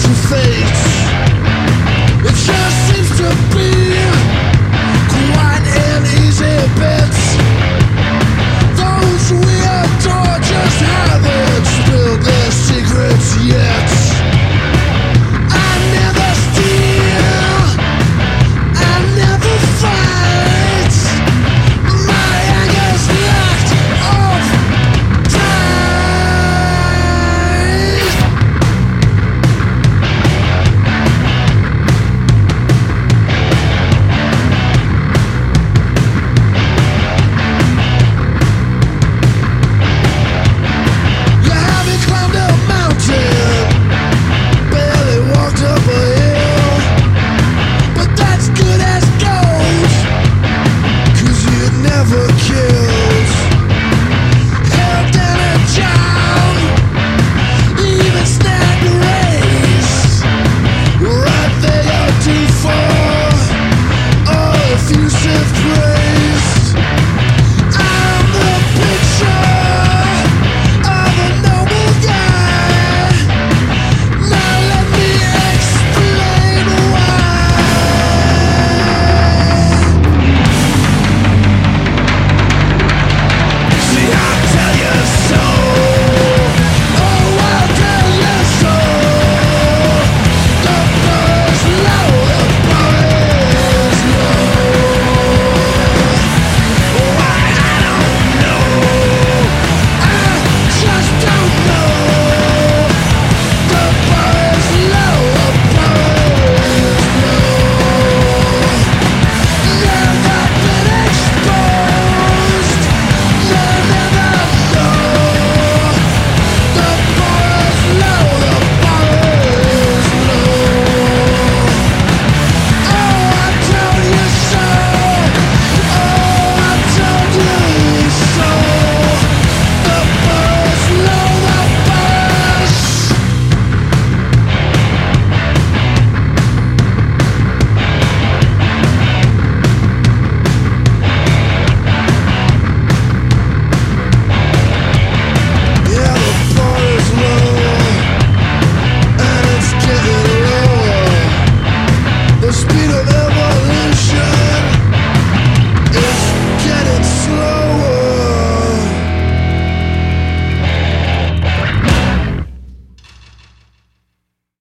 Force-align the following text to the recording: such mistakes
such 0.00 0.08
mistakes 0.08 0.99